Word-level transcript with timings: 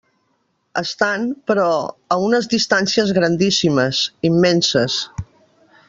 Estan, 0.79 1.27
però, 1.51 1.65
a 2.15 2.17
unes 2.29 2.49
distàncies 2.55 3.13
grandíssimes, 3.19 4.01
immenses. 4.31 4.99